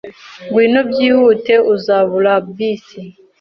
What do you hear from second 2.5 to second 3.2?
bisi.